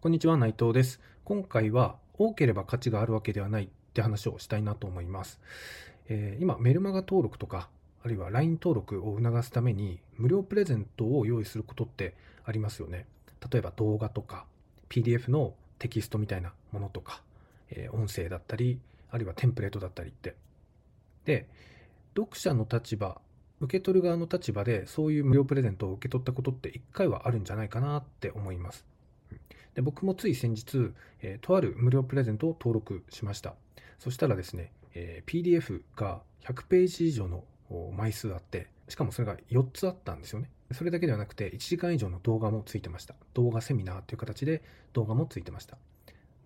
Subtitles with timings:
[0.00, 1.00] こんにちは内藤です。
[1.24, 5.40] 今回は多ければ価値があるわけではないって話をしたいなと思います、
[6.08, 7.68] えー、今メルマガ登録とか
[8.04, 12.14] あるいは LINE 登録を促すために無料プレゼントを用意することって
[12.44, 13.06] ありますよね。
[13.50, 14.46] 例えば動画とか
[14.88, 17.20] PDF のテキストみたいなものとか、
[17.70, 18.78] えー、音声だったり
[19.10, 20.36] あるいはテンプレートだったりって。
[21.24, 21.48] で
[22.16, 23.20] 読者の立場
[23.60, 28.86] 受け取る側の立場でそういう無料プレゼントを受け取ったことって1回はあるんじゃないかなって思います。
[29.78, 30.90] で僕もつい先日、
[31.22, 33.54] えー、とある無料プレゼントを登録しました。
[34.00, 37.44] そしたらですね、えー、PDF が100ページ以上の
[37.96, 40.50] 枚数あって、しかもそれが4つあったんですよね。
[40.72, 43.14] それだけではなくて、1時間以上の動画もついてました。
[43.34, 44.64] 動画セミナーという形で
[44.94, 45.78] 動画もついてました。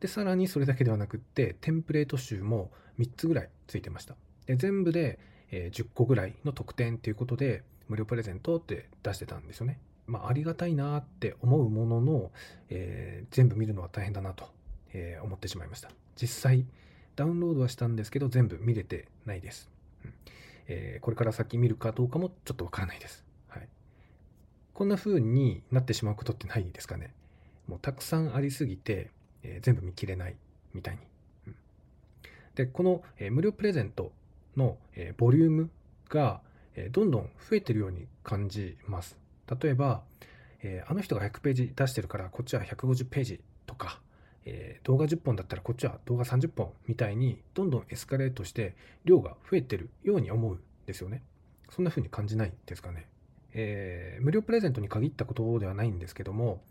[0.00, 4.14] で、さらにそれだけではなくって、テンプレート集も3つぐらいついてました。
[4.44, 5.18] で、全部で、
[5.50, 9.80] え10個ぐらいの特典ということで、無料プレゼントって出してたんですよね。
[10.06, 12.30] まあ、ありがたいなって思うものの、
[12.68, 14.50] えー、全部見るのは大変だなと、
[14.92, 15.90] えー、思ってしまいました。
[16.16, 16.66] 実際、
[17.16, 19.70] ダウンロードはしたんですけど、全部見れてないです。
[20.04, 20.14] うん
[20.68, 23.24] えー、これから先見るかどうかもちょっとわからないです。
[23.48, 23.68] はい、
[24.74, 27.14] こんな風になってしまうことってないですかね。
[27.66, 29.10] もうたくさんありすぎて、
[29.42, 30.36] え全部見切れない
[30.72, 31.00] みたいに。
[31.48, 31.56] うん、
[32.54, 34.12] で、この、え無料プレゼント
[34.56, 35.70] の、えボリューム
[36.08, 36.40] が、
[36.74, 39.16] えどんどん増えてるように感じます。
[39.60, 40.02] 例えば、
[40.62, 44.00] えー、あの人が100ページ出してるからこっちは150ページとか、
[44.44, 51.22] えー、動画10本だったらこっちは動画30本みたいにどんどんエスカレートして量が増えてるように思うんですよね。
[51.70, 53.06] そんな風に感じないですかね。
[53.54, 56.62] えー、無料プレゼントに限ったことではないんですけども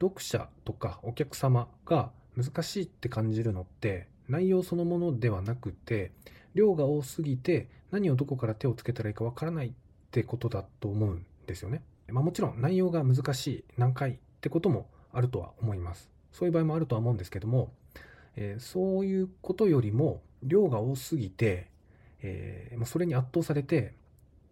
[0.00, 6.12] 読者とかお客様が難しいって感じるのって内容そのものではなくて
[6.54, 9.72] 量が多すぎて何をどこから手をつけたらいいかわからないっ
[10.10, 11.82] てことだと思うんですよね。
[12.12, 16.10] まあ、もちろん内容が難しい、難解ってこともあるとは思います。
[16.30, 17.72] そういう場合もあるとは思うんですけども、
[18.36, 21.68] えー、そういうことよりも量が多すぎて、
[22.22, 23.94] えー、それに圧倒されて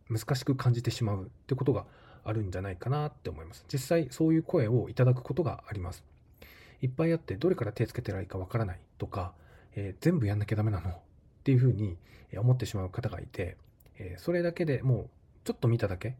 [0.08, 1.84] 難しく感じてしまうってことが
[2.24, 3.64] あるんじゃないかなって思います。
[3.72, 6.02] 実際そういう声をいただくことがあります。
[6.82, 9.32] いっぱいあってどれから手つけてらいいかわからないとか、
[9.74, 10.94] えー、全部やんなきゃダメなのっ
[11.44, 11.96] ていうふうに
[12.36, 13.56] 思ってしまう方がいて、
[13.98, 15.10] えそれだけでもう
[15.44, 16.16] ちょっと見ただけ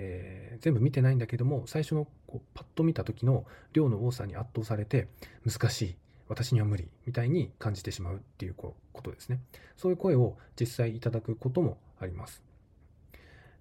[0.00, 5.08] えー、全部見てないんだけども最初のこうパッと見た時の量の多さに圧倒されて
[5.44, 5.96] 難しい
[6.28, 9.40] 私には無理みたいに感じてしまうっていうことですね。
[9.76, 12.42] そういう声を実際いただくこともあります。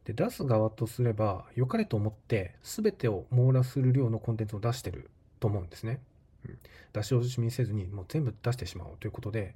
[0.03, 5.09] で出す側とすれば良かれと思って全てを網羅する量のコンテンツを出してる
[5.39, 5.99] と思うんですね、
[6.47, 6.57] うん、
[6.93, 9.53] 出し惜しみせずにもう全部出してしまおうということで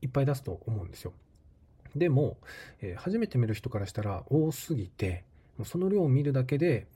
[0.00, 1.12] いっぱい出すと思うんですよ。
[1.96, 2.36] でも、
[2.80, 5.24] えー、初めて見る人からしたら多すぎて
[5.58, 6.86] もうその量を見るだけで、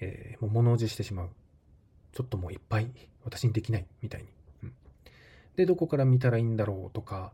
[0.00, 1.28] えー、もう物おじしてしまう。
[2.12, 2.90] ちょっともういっぱい
[3.24, 4.28] 私にできないみたいに。
[4.64, 4.72] うん、
[5.56, 7.32] で、どこから見たらいいんだろうとか、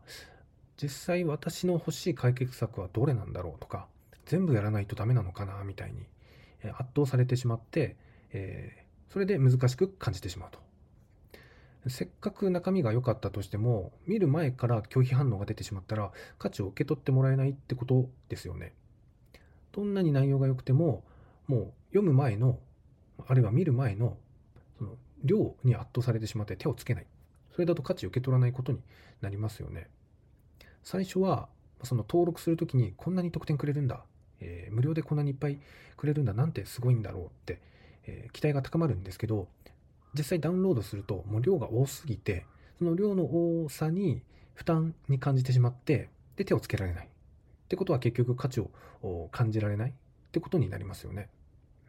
[0.81, 3.87] 実際私の欲しい解決策はどれなんだろうとか、
[4.25, 6.05] 全部やらないとダメなのかなみたいに、
[6.63, 7.97] え圧倒されてしまって、
[8.31, 10.59] えー、それで難しく感じてしまうと。
[11.87, 18.73] せっかく中身が良かったとしても、見る前から拒否反応が出てしまったら、価値を受け取ってもらえないってことですよね。
[19.79, 21.05] どんなに内容が良くても、
[21.47, 22.59] もう読む前の、
[23.25, 24.17] あるいは見る前の、
[24.77, 27.07] その量に圧倒されてしまって手をつけない。
[27.53, 28.79] それだと価値を受け取らないことに
[29.21, 29.87] なりますよね。
[30.83, 31.47] 最初は、
[31.83, 34.03] その登録するときにこんなに得点くれるんだ、
[34.41, 35.61] えー、無料でこんなにいっぱい
[35.95, 37.61] くれるんだ、なんてすごいんだろうって、
[38.05, 39.47] えー、期待が高まるんですけど、
[40.13, 42.45] 実際ダウンロードするともう量が多すぎて、
[42.79, 44.23] その量の多さに
[44.55, 47.09] 負担に感じてしまって、で、手をつけられない。
[47.69, 48.61] ってことは結局価値
[49.03, 49.93] を感じられないっ
[50.31, 51.29] てことになりますよね。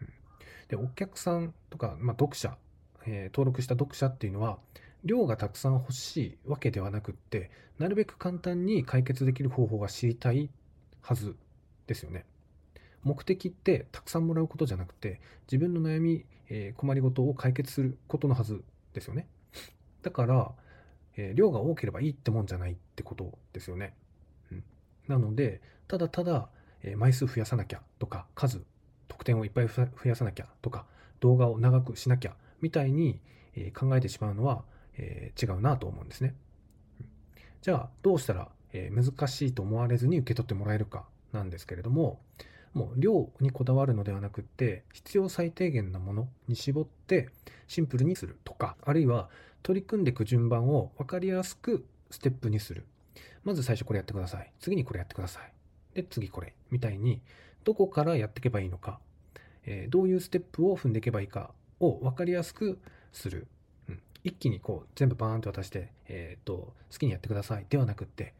[0.02, 0.08] うん、
[0.68, 2.58] で、お客さんとか、まあ、読者、
[3.06, 4.58] えー、登録した読者っていうのは、
[5.04, 10.50] 量がたくさん欲しいわけではなくって、なるべく簡単に解決できる方法が知りたい
[11.00, 11.34] はず
[11.86, 12.26] ですよね。
[13.02, 19.28] 目的ってたくさんもらうことじゃなくて、自分の悩み、えー、困りごとを解決することのはずですよね。
[20.02, 20.52] だから、
[21.16, 23.94] えー、量が多ければいいってもんじゃないってことですよね。
[25.10, 26.48] なので、ただただ、
[26.96, 28.64] 枚数増やさなきゃとか、数、
[29.08, 30.86] 得点をいっぱい増やさなきゃとか、
[31.20, 33.20] 動画を長くしなきゃみたいに、
[33.74, 34.64] 考えてしまうのは、
[34.96, 36.34] 違うなと思うんですね。
[37.60, 42.20] じゃあ、どうしたら、難しいと思われずに受け取ってもらえるかなんですけれども、
[42.72, 47.28] もう量にこだわるのではなくって、必要最低限なものに絞って
[47.66, 49.28] シンプルにするとか、あるいは
[49.64, 52.86] 取り組んでいく順番を分かりやすくステップにする
[53.44, 54.52] まず最初これやってください。
[54.60, 55.52] 次にこれやってください。
[55.94, 56.54] で、次これ。
[56.70, 57.20] みたいに、
[57.64, 59.00] どこからやっていけばいいのか、
[59.64, 62.78] えー、どういうステップを踏んでいけばいいかを分かりやすく
[63.12, 63.46] する。
[63.88, 68.34] うん、一気にこう全部バーンと渡して、えー、と好きにやってくださいではなくって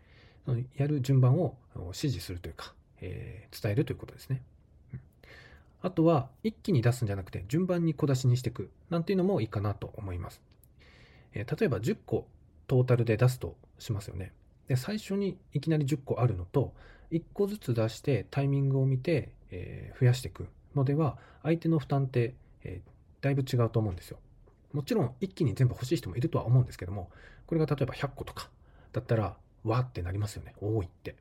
[0.77, 4.43] やる順番を指示するというか、えー、伝えるということですね。
[5.83, 10.41] あとは一気に出すんじゃなくて順番に小出しにしていくなんていうのもいいかなと思います。
[11.33, 12.27] えー、例えば10個
[12.67, 14.33] トータルで出すとしますよね。
[14.71, 16.73] で最初にいきなり10個あるのと
[17.11, 20.47] 1個ずつ出してタイミングを見て、えー、増やしていく
[20.77, 24.19] のでは相手の負担って、えー、だいぶ違うと思うんですよ。
[24.73, 27.11] もちろん一気に全部欲しい人もいるとは思うんですけども
[27.49, 28.49] これが例えば100個とか
[28.93, 29.35] だったら
[29.65, 31.17] わってなりますよね多いって。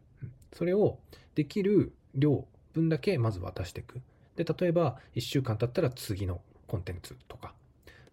[0.53, 0.99] それを
[1.33, 3.99] できる量分だけまず渡していく。
[4.35, 7.55] で例えば1週間経ったら次のコンテンツとか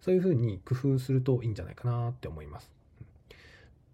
[0.01, 2.76] そういうふうに工夫するといいんじゃないかなって思います。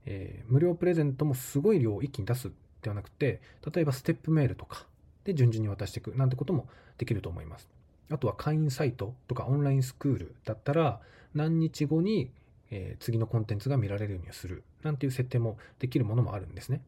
[0.06, 2.52] えー、無料プレゼントもすごい量を一気に出す
[2.82, 3.42] ではなくて
[3.74, 4.86] 例えばステップメールとか
[5.24, 6.68] で順々に渡していくなんてことも
[6.98, 7.70] できると思います。
[8.12, 11.00] あとは会員サイトとかオンラインスクールだったら
[11.34, 12.30] 何日後に、
[12.70, 16.82] え次のコンテンツが見られるようにするなんていう設定もできるものもあるんですね。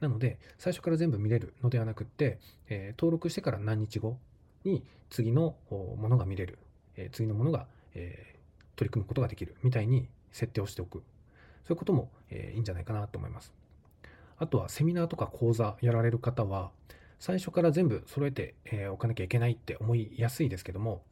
[0.00, 4.16] なので最初から全部見れるのではなくって、え登録してから何日後
[4.64, 6.58] に次のものが見れる、
[6.96, 8.36] え次のものが、え
[8.76, 11.02] 取り組むことができるみたいに設定をしておく
[11.64, 13.52] そういうことも、えいいんじゃないかなと思います。
[14.38, 16.70] あとはセミナーとか講座やられる方は
[17.18, 21.02] 最初から全部揃えて、えーおかなきゃいけないって思いやすいですけども、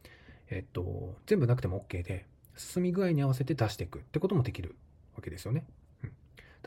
[0.51, 2.27] えっと、全部なくても OK で
[2.57, 4.75] 進み具合に合わせて出していくってこともできる
[5.17, 5.65] わけですよね。
[6.05, 6.13] うん、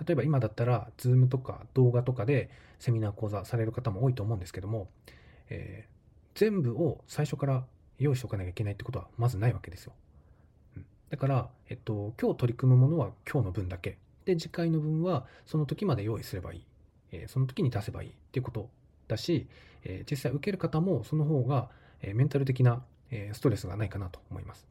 [0.04, 2.50] 例えば今だったら Zoom とか動画とかで
[2.80, 4.90] セミナー講座される方も多いと思うんですけども、
[5.50, 7.66] えー、全部を最初から
[8.00, 9.94] 用意しておかなきゃいけないってことはまずないわけですよ。
[11.10, 13.98] だから、えっと、今日取り組むものは今日の分だけ。
[14.26, 16.66] で、次回の分はその時まで用意すればいい。
[17.12, 18.70] えー、その時に出せばいいっていうこと
[19.08, 19.48] だし、
[19.84, 21.70] えー、実際受ける方もその方が、
[22.02, 24.68] えメンタル的な、えストレスがないかなと思います。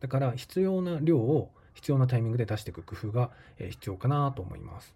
[0.00, 4.94] だから必要な量を必要なタイミングで出していく工夫が、え必要かなと思います。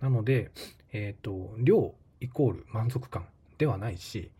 [0.00, 0.50] なので、
[0.92, 3.26] えっ、と、量イコール満足感
[3.58, 4.30] ではないし、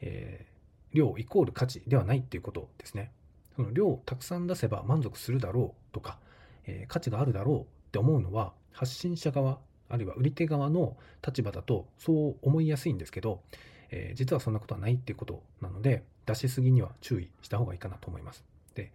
[0.00, 3.10] えー、量イコール価値ではないっていうことですね。
[3.56, 6.18] その量をたくさん出せば満足するだろうとか、
[6.66, 9.58] えー、価値があるだろうって思うのは発信者側
[9.88, 13.42] あるいは売り手側の立場だとそう思いやすいんですけど、
[13.90, 18.44] えー、実はそんなことはないっていうことなので出しすぎには注意した方がいいかなと思います。
[18.74, 18.92] で、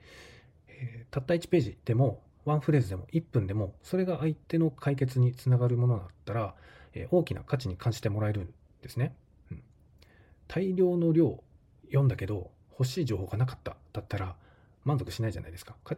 [0.67, 6.55] えー、たった1ページでもワンフレーズでも1分でもそれが相手の解決につながるものだったら、
[6.93, 9.13] え、大きな価値に感じてもらえるんですね。
[9.51, 9.63] うん、
[10.47, 11.43] 大量の量
[11.85, 14.35] 読んだけど欲しい情報がなかっただったら
[14.85, 15.75] 満足しないじゃないですか。
[15.83, 15.95] 価